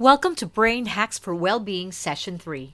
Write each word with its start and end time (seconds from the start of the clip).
Welcome 0.00 0.34
to 0.36 0.46
Brain 0.46 0.86
Hacks 0.86 1.18
for 1.18 1.34
Wellbeing 1.34 1.92
Session 1.92 2.38
3. 2.38 2.72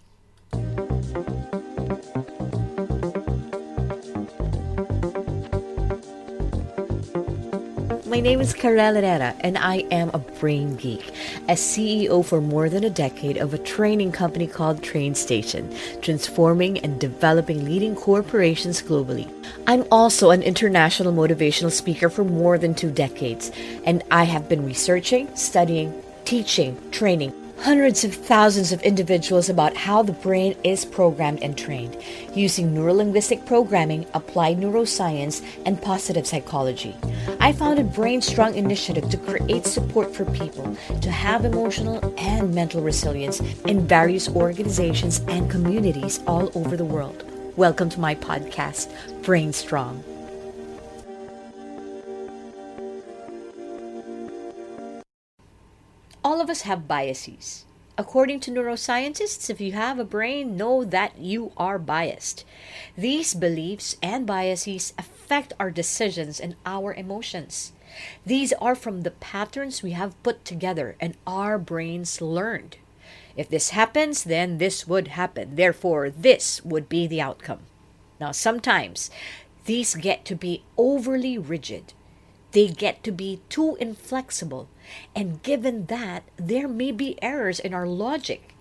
My 8.06 8.20
name 8.20 8.40
is 8.40 8.54
Karel 8.54 8.94
Herrera, 8.94 9.34
and 9.40 9.58
I 9.58 9.78
am 9.90 10.12
a 10.14 10.18
brain 10.18 10.76
geek, 10.76 11.08
a 11.48 11.54
CEO 11.54 12.24
for 12.24 12.40
more 12.40 12.68
than 12.68 12.84
a 12.84 12.90
decade 12.90 13.38
of 13.38 13.52
a 13.52 13.58
training 13.58 14.12
company 14.12 14.46
called 14.46 14.82
TrainStation, 14.82 16.00
transforming 16.00 16.78
and 16.78 17.00
developing 17.00 17.64
leading 17.64 17.96
corporations 17.96 18.80
globally. 18.80 19.28
I'm 19.66 19.84
also 19.90 20.30
an 20.30 20.44
international 20.44 21.12
motivational 21.12 21.72
speaker 21.72 22.08
for 22.08 22.22
more 22.22 22.56
than 22.56 22.76
two 22.76 22.92
decades, 22.92 23.50
and 23.84 24.04
I 24.12 24.22
have 24.22 24.48
been 24.48 24.64
researching, 24.64 25.34
studying, 25.34 26.04
teaching, 26.26 26.76
training 26.90 27.32
hundreds 27.60 28.04
of 28.04 28.14
thousands 28.14 28.70
of 28.70 28.82
individuals 28.82 29.48
about 29.48 29.76
how 29.76 30.02
the 30.02 30.12
brain 30.12 30.54
is 30.62 30.84
programmed 30.84 31.42
and 31.42 31.56
trained 31.56 31.96
using 32.34 32.74
neurolinguistic 32.74 33.46
programming, 33.46 34.04
applied 34.12 34.58
neuroscience, 34.58 35.42
and 35.64 35.80
positive 35.80 36.26
psychology. 36.26 36.94
I 37.40 37.52
founded 37.52 37.92
Brain 37.92 38.20
Strong 38.20 38.56
Initiative 38.56 39.08
to 39.08 39.16
create 39.16 39.66
support 39.66 40.14
for 40.14 40.24
people 40.26 40.76
to 41.00 41.10
have 41.10 41.44
emotional 41.44 42.14
and 42.18 42.54
mental 42.54 42.82
resilience 42.82 43.40
in 43.64 43.86
various 43.86 44.28
organizations 44.28 45.20
and 45.28 45.50
communities 45.50 46.20
all 46.26 46.50
over 46.54 46.76
the 46.76 46.84
world. 46.84 47.24
Welcome 47.56 47.88
to 47.90 48.00
my 48.00 48.14
podcast, 48.14 48.92
Brain 49.22 49.52
Strong. 49.52 50.04
Of 56.46 56.50
us 56.50 56.62
have 56.62 56.86
biases. 56.86 57.64
According 57.98 58.38
to 58.40 58.52
neuroscientists, 58.52 59.50
if 59.50 59.60
you 59.60 59.72
have 59.72 59.98
a 59.98 60.04
brain, 60.04 60.56
know 60.56 60.84
that 60.84 61.18
you 61.18 61.50
are 61.56 61.76
biased. 61.76 62.44
These 62.96 63.34
beliefs 63.34 63.96
and 64.00 64.24
biases 64.24 64.94
affect 64.96 65.54
our 65.58 65.72
decisions 65.72 66.38
and 66.38 66.54
our 66.64 66.94
emotions. 66.94 67.72
These 68.24 68.52
are 68.60 68.76
from 68.76 69.02
the 69.02 69.10
patterns 69.10 69.82
we 69.82 69.90
have 69.90 70.22
put 70.22 70.44
together 70.44 70.94
and 71.00 71.16
our 71.26 71.58
brains 71.58 72.20
learned. 72.20 72.76
If 73.36 73.48
this 73.48 73.70
happens, 73.70 74.22
then 74.22 74.58
this 74.58 74.86
would 74.86 75.08
happen. 75.08 75.56
Therefore, 75.56 76.10
this 76.10 76.64
would 76.64 76.88
be 76.88 77.08
the 77.08 77.20
outcome. 77.20 77.62
Now, 78.20 78.30
sometimes 78.30 79.10
these 79.64 79.96
get 79.96 80.24
to 80.26 80.36
be 80.36 80.62
overly 80.78 81.38
rigid 81.38 81.92
they 82.56 82.68
get 82.68 83.04
to 83.04 83.12
be 83.12 83.38
too 83.50 83.76
inflexible. 83.78 84.66
And 85.14 85.42
given 85.42 85.84
that, 85.86 86.22
there 86.38 86.66
may 86.66 86.90
be 86.90 87.18
errors 87.20 87.60
in 87.60 87.74
our 87.74 87.86
logic. 87.86 88.54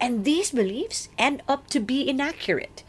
And 0.00 0.24
these 0.24 0.52
beliefs 0.52 1.10
end 1.18 1.42
up 1.46 1.66
to 1.68 1.78
be 1.78 2.08
inaccurate. 2.08 2.82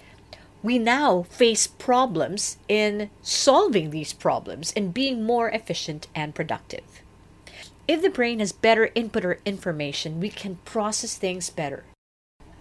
We 0.64 0.80
now 0.80 1.24
face 1.24 1.68
problems 1.68 2.60
in 2.70 3.10
solving 3.22 3.90
these 3.90 4.14
problems 4.14 4.72
and 4.74 4.94
being 4.94 5.22
more 5.22 5.50
efficient 5.50 6.08
and 6.16 6.34
productive. 6.34 7.02
If 7.86 8.02
the 8.02 8.10
brain 8.10 8.40
has 8.40 8.54
better 8.54 8.90
input 8.96 9.26
or 9.26 9.40
information, 9.44 10.22
we 10.22 10.30
can 10.30 10.60
process 10.64 11.18
things 11.18 11.50
better. 11.50 11.84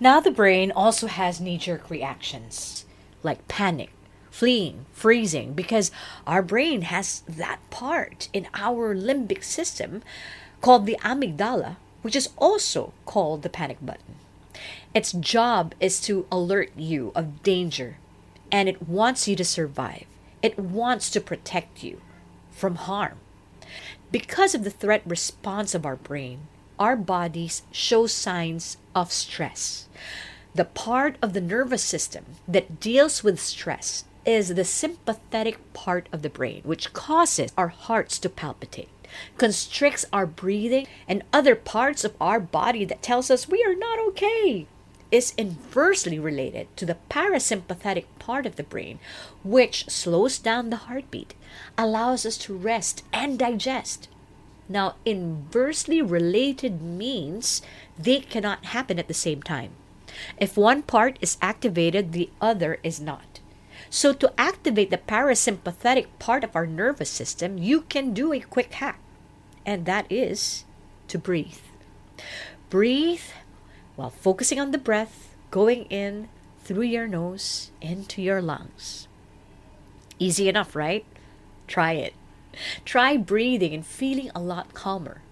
Now, 0.01 0.19
the 0.19 0.33
brain 0.33 0.73
also 0.73 1.07
has 1.07 1.41
knee 1.41 1.57
jerk 1.57 1.89
reactions 1.89 2.85
like 3.23 3.47
panic, 3.47 3.91
fleeing, 4.37 4.85
freezing, 4.93 5.55
because 5.55 5.91
our 6.27 6.43
brain 6.43 6.83
has 6.83 7.23
that 7.27 7.59
part 7.71 8.29
in 8.35 8.47
our 8.53 8.95
limbic 8.95 9.43
system 9.43 10.03
called 10.61 10.85
the 10.85 10.99
amygdala, 11.01 11.77
which 12.03 12.15
is 12.15 12.29
also 12.37 12.93
called 13.07 13.41
the 13.41 13.49
panic 13.49 13.79
button. 13.81 14.17
Its 14.93 15.13
job 15.13 15.75
is 15.81 15.99
to 16.03 16.27
alert 16.31 16.71
you 16.77 17.13
of 17.15 17.43
danger, 17.43 17.97
and 18.53 18.69
it 18.69 18.87
wants 18.87 19.27
you 19.27 19.35
to 19.37 19.45
survive. 19.45 20.05
It 20.43 20.59
wants 20.59 21.09
to 21.13 21.21
protect 21.21 21.83
you 21.83 22.03
from 22.51 22.75
harm. 22.75 23.17
Because 24.13 24.55
of 24.55 24.65
the 24.65 24.71
threat 24.71 25.03
response 25.07 25.75
of 25.75 25.87
our 25.87 25.97
brain, 25.97 26.41
our 26.79 26.95
bodies 26.95 27.63
show 27.73 28.07
signs 28.07 28.77
of 28.95 29.13
stress. 29.13 29.89
The 30.55 30.67
part 30.67 31.17
of 31.23 31.33
the 31.33 31.41
nervous 31.41 31.83
system 31.83 32.25
that 32.47 32.81
deals 32.81 33.25
with 33.25 33.41
stress 33.41 34.05
is 34.27 34.49
the 34.49 34.65
sympathetic 34.65 35.57
part 35.73 36.09
of 36.13 36.23
the 36.23 36.29
brain, 36.29 36.61
which 36.65 36.93
causes 36.93 37.53
our 37.57 37.69
hearts 37.69 38.19
to 38.19 38.29
palpitate, 38.29 38.89
constricts 39.39 40.05
our 40.13 40.27
breathing, 40.27 40.87
and 41.09 41.23
other 41.33 41.55
parts 41.55 42.05
of 42.05 42.15
our 42.21 42.41
body 42.41 42.85
that 42.85 43.03
tells 43.03 43.31
us 43.31 43.49
we 43.49 43.63
are 43.63 43.77
not 43.77 44.01
okay. 44.09 44.67
Is 45.13 45.33
inversely 45.39 46.19
related 46.19 46.67
to 46.77 46.85
the 46.85 46.97
parasympathetic 47.09 48.07
part 48.19 48.45
of 48.45 48.57
the 48.57 48.65
brain, 48.65 48.99
which 49.45 49.89
slows 49.89 50.39
down 50.41 50.71
the 50.71 50.89
heartbeat, 50.89 51.35
allows 51.79 52.27
us 52.27 52.37
to 52.39 52.57
rest 52.57 53.05
and 53.13 53.39
digest. 53.39 54.09
Now, 54.69 54.97
inversely 55.05 56.03
related 56.03 56.83
means 56.83 57.63
they 57.97 58.19
cannot 58.19 58.65
happen 58.67 58.99
at 58.99 59.07
the 59.07 59.15
same 59.15 59.43
time. 59.45 59.71
If 60.39 60.57
one 60.57 60.83
part 60.83 61.19
is 61.21 61.39
activated, 61.41 62.11
the 62.11 62.31
other 62.41 62.81
is 62.83 63.01
not. 63.01 63.39
So, 63.97 64.13
to 64.13 64.31
activate 64.39 64.91
the 64.91 64.99
parasympathetic 64.99 66.09
part 66.19 66.45
of 66.45 66.55
our 66.55 66.67
nervous 66.67 67.09
system, 67.09 67.57
you 67.57 67.81
can 67.81 68.13
do 68.13 68.31
a 68.31 68.41
quick 68.41 68.75
hack, 68.75 69.01
and 69.65 69.87
that 69.87 70.05
is 70.13 70.67
to 71.09 71.19
breathe. 71.19 71.65
Breathe 72.69 73.25
while 73.95 74.11
focusing 74.11 74.61
on 74.61 74.73
the 74.73 74.77
breath 74.77 75.35
going 75.51 75.85
in 75.85 76.29
through 76.63 76.83
your 76.83 77.09
nose 77.09 77.71
into 77.81 78.21
your 78.21 78.43
lungs. 78.43 79.09
Easy 80.19 80.47
enough, 80.47 80.77
right? 80.77 81.07
Try 81.67 81.93
it. 81.93 82.13
Try 82.85 83.17
breathing 83.17 83.73
and 83.73 83.87
feeling 83.87 84.31
a 84.35 84.41
lot 84.41 84.75
calmer. 84.75 85.23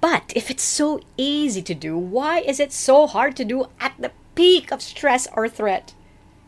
But 0.00 0.32
if 0.34 0.50
it's 0.50 0.64
so 0.64 0.98
easy 1.16 1.62
to 1.62 1.74
do, 1.76 1.96
why 1.96 2.40
is 2.40 2.58
it 2.58 2.72
so 2.72 3.06
hard 3.06 3.36
to 3.36 3.44
do 3.44 3.66
at 3.78 3.94
the 4.00 4.10
peak 4.34 4.72
of 4.72 4.82
stress 4.82 5.28
or 5.36 5.48
threat? 5.48 5.94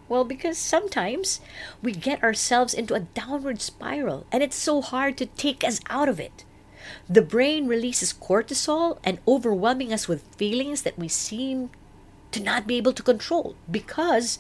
Well, 0.09 0.25
because 0.25 0.59
sometimes 0.59 1.41
we 1.83 1.93
get 1.93 2.23
ourselves 2.23 2.75
into 2.75 2.95
a 2.95 3.01
downward 3.01 3.61
spiral 3.61 4.27
and 4.31 4.43
it's 4.43 4.57
so 4.57 4.83
hard 4.83 5.17
to 5.19 5.27
take 5.27 5.65
us 5.65 5.81
out 5.89 6.09
of 6.09 6.21
it. 6.21 6.45
The 7.09 7.23
brain 7.23 7.67
releases 7.67 8.13
cortisol 8.13 8.99
and 9.03 9.19
overwhelming 9.27 9.93
us 9.93 10.07
with 10.07 10.35
feelings 10.37 10.83
that 10.83 10.99
we 10.99 11.09
seem 11.09 11.71
to 12.33 12.43
not 12.43 12.67
be 12.67 12.77
able 12.77 12.93
to 12.93 13.03
control 13.03 13.57
because 13.71 14.39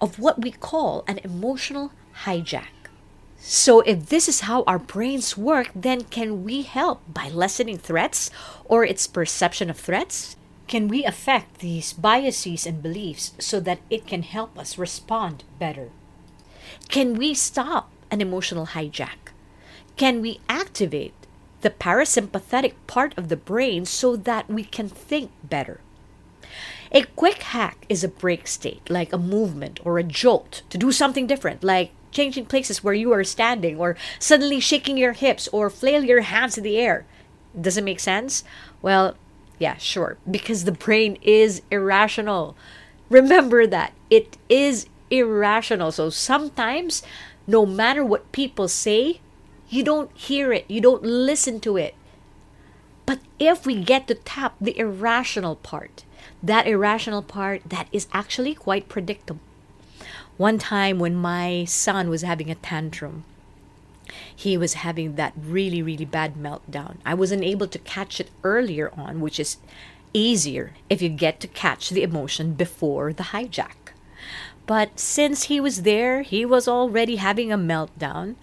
of 0.00 0.18
what 0.18 0.42
we 0.42 0.50
call 0.50 1.04
an 1.08 1.18
emotional 1.24 1.92
hijack. 2.24 2.68
So, 3.42 3.80
if 3.80 4.10
this 4.10 4.28
is 4.28 4.40
how 4.40 4.64
our 4.64 4.78
brains 4.78 5.36
work, 5.36 5.70
then 5.74 6.02
can 6.04 6.44
we 6.44 6.60
help 6.62 7.00
by 7.08 7.30
lessening 7.30 7.78
threats 7.78 8.30
or 8.66 8.84
its 8.84 9.06
perception 9.06 9.70
of 9.70 9.78
threats? 9.78 10.36
Can 10.70 10.86
we 10.86 11.04
affect 11.04 11.58
these 11.58 11.92
biases 11.92 12.64
and 12.64 12.80
beliefs 12.80 13.32
so 13.40 13.58
that 13.58 13.80
it 13.90 14.06
can 14.06 14.22
help 14.22 14.56
us 14.56 14.78
respond 14.78 15.42
better? 15.58 15.88
Can 16.88 17.14
we 17.14 17.34
stop 17.34 17.90
an 18.08 18.20
emotional 18.20 18.66
hijack? 18.66 19.34
Can 19.96 20.20
we 20.20 20.38
activate 20.48 21.26
the 21.62 21.70
parasympathetic 21.70 22.74
part 22.86 23.18
of 23.18 23.28
the 23.28 23.36
brain 23.36 23.84
so 23.84 24.14
that 24.14 24.48
we 24.48 24.62
can 24.62 24.88
think 24.88 25.32
better? 25.42 25.80
A 26.92 27.02
quick 27.02 27.42
hack 27.42 27.84
is 27.88 28.04
a 28.04 28.08
break 28.22 28.46
state, 28.46 28.88
like 28.88 29.12
a 29.12 29.18
movement 29.18 29.80
or 29.84 29.98
a 29.98 30.04
jolt 30.04 30.62
to 30.70 30.78
do 30.78 30.92
something 30.92 31.26
different, 31.26 31.64
like 31.64 31.90
changing 32.12 32.46
places 32.46 32.84
where 32.84 32.94
you 32.94 33.10
are 33.10 33.24
standing, 33.24 33.76
or 33.76 33.96
suddenly 34.20 34.60
shaking 34.60 34.96
your 34.96 35.14
hips, 35.14 35.48
or 35.48 35.68
flail 35.68 36.04
your 36.04 36.20
hands 36.20 36.56
in 36.56 36.62
the 36.62 36.78
air. 36.78 37.06
Does 37.60 37.76
it 37.76 37.82
make 37.82 37.98
sense? 37.98 38.44
Well, 38.80 39.16
yeah, 39.60 39.76
sure. 39.76 40.16
Because 40.28 40.64
the 40.64 40.72
brain 40.72 41.18
is 41.20 41.60
irrational. 41.70 42.56
Remember 43.10 43.66
that. 43.66 43.92
It 44.08 44.38
is 44.48 44.86
irrational. 45.10 45.92
So 45.92 46.08
sometimes, 46.08 47.02
no 47.46 47.66
matter 47.66 48.02
what 48.02 48.32
people 48.32 48.68
say, 48.68 49.20
you 49.68 49.84
don't 49.84 50.10
hear 50.16 50.50
it, 50.50 50.64
you 50.66 50.80
don't 50.80 51.02
listen 51.02 51.60
to 51.60 51.76
it. 51.76 51.94
But 53.04 53.20
if 53.38 53.66
we 53.66 53.84
get 53.84 54.08
to 54.08 54.14
tap 54.14 54.54
the 54.60 54.76
irrational 54.78 55.56
part, 55.56 56.04
that 56.42 56.66
irrational 56.66 57.22
part 57.22 57.60
that 57.68 57.86
is 57.92 58.08
actually 58.14 58.54
quite 58.54 58.88
predictable. 58.88 59.42
One 60.38 60.56
time 60.56 60.98
when 60.98 61.14
my 61.14 61.66
son 61.66 62.08
was 62.08 62.22
having 62.22 62.50
a 62.50 62.54
tantrum, 62.54 63.24
he 64.34 64.56
was 64.56 64.74
having 64.74 65.14
that 65.16 65.32
really, 65.36 65.82
really 65.82 66.04
bad 66.04 66.34
meltdown. 66.34 66.96
I 67.04 67.14
wasn't 67.14 67.44
able 67.44 67.68
to 67.68 67.78
catch 67.78 68.20
it 68.20 68.30
earlier 68.42 68.90
on, 68.96 69.20
which 69.20 69.38
is 69.40 69.58
easier 70.12 70.72
if 70.88 71.00
you 71.00 71.08
get 71.08 71.40
to 71.40 71.48
catch 71.48 71.90
the 71.90 72.02
emotion 72.02 72.54
before 72.54 73.12
the 73.12 73.24
hijack. 73.24 73.92
But 74.66 74.98
since 75.00 75.44
he 75.44 75.60
was 75.60 75.82
there, 75.82 76.22
he 76.22 76.44
was 76.44 76.68
already 76.68 77.16
having 77.16 77.52
a 77.52 77.58
meltdown. 77.58 78.36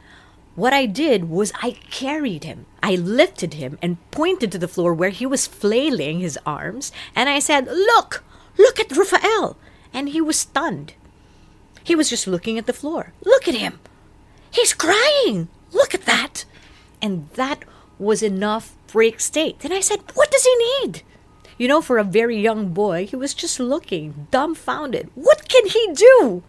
what 0.55 0.73
I 0.73 0.87
did 0.87 1.29
was 1.29 1.53
I 1.61 1.71
carried 1.91 2.43
him. 2.43 2.65
I 2.81 2.95
lifted 2.95 3.53
him 3.53 3.77
and 3.81 3.97
pointed 4.11 4.51
to 4.51 4.57
the 4.57 4.67
floor 4.67 4.93
where 4.93 5.11
he 5.11 5.25
was 5.25 5.45
flailing 5.45 6.19
his 6.19 6.39
arms, 6.45 6.91
and 7.15 7.29
I 7.29 7.39
said, 7.39 7.67
Look! 7.67 8.23
Look 8.57 8.79
at 8.79 8.95
Raphael! 8.97 9.55
And 9.93 10.09
he 10.09 10.19
was 10.19 10.39
stunned. 10.39 10.93
He 11.83 11.95
was 11.95 12.09
just 12.09 12.27
looking 12.27 12.57
at 12.57 12.65
the 12.65 12.73
floor. 12.73 13.13
Look 13.23 13.47
at 13.47 13.55
him! 13.55 13.79
He's 14.51 14.73
crying! 14.73 15.47
Look 15.71 15.93
at 15.93 16.05
that! 16.05 16.45
And 17.01 17.29
that 17.35 17.63
was 17.99 18.23
enough 18.23 18.75
break 18.87 19.19
state. 19.19 19.59
Then 19.59 19.71
I 19.71 19.81
said, 19.81 19.99
What 20.13 20.31
does 20.31 20.43
he 20.43 20.55
need? 20.81 21.03
You 21.57 21.67
know, 21.67 21.81
for 21.81 21.97
a 21.97 22.03
very 22.03 22.39
young 22.39 22.69
boy, 22.69 23.07
he 23.07 23.15
was 23.15 23.33
just 23.33 23.59
looking, 23.59 24.27
dumbfounded. 24.29 25.09
What 25.15 25.49
can 25.49 25.65
he 25.67 25.91
do? 25.93 26.43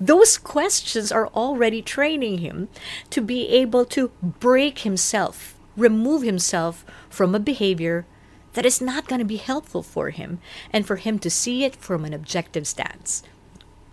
Those 0.00 0.38
questions 0.38 1.10
are 1.10 1.28
already 1.28 1.82
training 1.82 2.38
him 2.38 2.68
to 3.10 3.20
be 3.20 3.48
able 3.48 3.84
to 3.86 4.12
break 4.22 4.80
himself, 4.80 5.56
remove 5.76 6.22
himself 6.22 6.84
from 7.08 7.34
a 7.34 7.40
behavior 7.40 8.06
that 8.52 8.66
is 8.66 8.80
not 8.80 9.08
going 9.08 9.18
to 9.18 9.24
be 9.24 9.36
helpful 9.36 9.82
for 9.82 10.10
him, 10.10 10.38
and 10.72 10.86
for 10.86 10.96
him 10.96 11.18
to 11.18 11.28
see 11.28 11.64
it 11.64 11.76
from 11.76 12.04
an 12.04 12.14
objective 12.14 12.66
stance. 12.66 13.22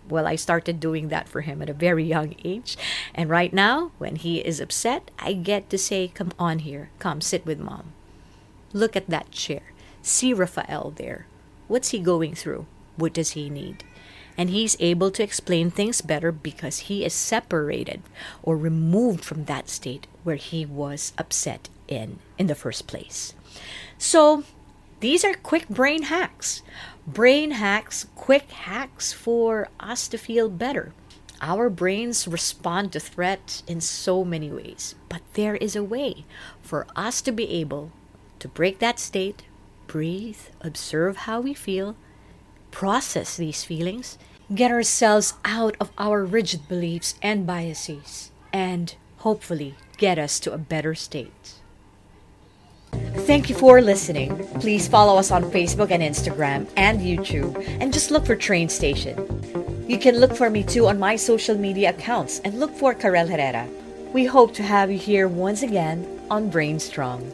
Well, 0.08 0.26
I 0.26 0.36
started 0.36 0.80
doing 0.80 1.08
that 1.08 1.28
for 1.28 1.40
him 1.40 1.62
at 1.62 1.70
a 1.70 1.74
very 1.74 2.04
young 2.04 2.34
age. 2.44 2.76
And 3.14 3.30
right 3.30 3.52
now, 3.52 3.92
when 3.98 4.16
he 4.16 4.38
is 4.38 4.60
upset, 4.60 5.10
I 5.18 5.32
get 5.32 5.70
to 5.70 5.78
say, 5.78 6.08
Come 6.08 6.32
on 6.38 6.60
here, 6.60 6.90
come 6.98 7.20
sit 7.20 7.46
with 7.46 7.58
mom. 7.58 7.92
Look 8.72 8.96
at 8.96 9.08
that 9.08 9.30
chair. 9.30 9.72
See 10.02 10.32
Raphael 10.34 10.92
there. 10.96 11.26
What's 11.68 11.90
he 11.90 11.98
going 11.98 12.34
through? 12.34 12.66
What 12.96 13.14
does 13.14 13.30
he 13.30 13.48
need? 13.48 13.84
and 14.36 14.50
he's 14.50 14.76
able 14.80 15.10
to 15.12 15.22
explain 15.22 15.70
things 15.70 16.00
better 16.00 16.32
because 16.32 16.90
he 16.90 17.04
is 17.04 17.14
separated 17.14 18.02
or 18.42 18.56
removed 18.56 19.24
from 19.24 19.44
that 19.44 19.68
state 19.68 20.06
where 20.22 20.36
he 20.36 20.66
was 20.66 21.12
upset 21.18 21.68
in 21.88 22.18
in 22.38 22.46
the 22.46 22.54
first 22.54 22.86
place. 22.86 23.34
So, 23.98 24.44
these 25.00 25.24
are 25.24 25.34
quick 25.34 25.68
brain 25.68 26.04
hacks. 26.04 26.62
Brain 27.06 27.50
hacks, 27.50 28.06
quick 28.14 28.50
hacks 28.50 29.12
for 29.12 29.68
us 29.78 30.08
to 30.08 30.16
feel 30.16 30.48
better. 30.48 30.94
Our 31.42 31.68
brains 31.68 32.26
respond 32.26 32.92
to 32.92 33.00
threat 33.00 33.62
in 33.66 33.82
so 33.82 34.24
many 34.24 34.50
ways, 34.50 34.94
but 35.10 35.20
there 35.34 35.56
is 35.56 35.76
a 35.76 35.84
way 35.84 36.24
for 36.62 36.86
us 36.96 37.20
to 37.22 37.32
be 37.32 37.50
able 37.50 37.92
to 38.38 38.48
break 38.48 38.78
that 38.78 38.98
state, 38.98 39.42
breathe, 39.86 40.38
observe 40.62 41.28
how 41.28 41.42
we 41.42 41.52
feel, 41.52 41.94
process 42.70 43.36
these 43.36 43.64
feelings, 43.64 44.16
get 44.54 44.70
ourselves 44.70 45.34
out 45.44 45.76
of 45.78 45.90
our 45.98 46.24
rigid 46.24 46.66
beliefs 46.68 47.16
and 47.20 47.46
biases, 47.46 48.30
and 48.50 48.94
hopefully 49.18 49.74
get 49.98 50.18
us 50.18 50.40
to 50.40 50.54
a 50.54 50.58
better 50.58 50.94
state. 50.94 51.60
Thank 53.26 53.48
you 53.48 53.54
for 53.54 53.80
listening. 53.80 54.36
Please 54.60 54.86
follow 54.88 55.18
us 55.18 55.30
on 55.30 55.44
Facebook 55.44 55.90
and 55.90 56.02
Instagram 56.02 56.68
and 56.76 57.00
YouTube 57.00 57.54
and 57.80 57.92
just 57.92 58.10
look 58.10 58.26
for 58.26 58.36
Train 58.36 58.68
Station. 58.68 59.16
You 59.88 59.98
can 59.98 60.18
look 60.18 60.34
for 60.34 60.50
me 60.50 60.62
too 60.62 60.86
on 60.86 60.98
my 60.98 61.16
social 61.16 61.56
media 61.56 61.90
accounts 61.90 62.40
and 62.40 62.58
look 62.58 62.74
for 62.74 62.94
Karel 62.94 63.26
Herrera. 63.26 63.68
We 64.12 64.24
hope 64.24 64.54
to 64.54 64.62
have 64.62 64.90
you 64.90 64.98
here 64.98 65.28
once 65.28 65.62
again 65.62 66.06
on 66.30 66.50
Brain 66.50 66.78
Strong. 66.78 67.30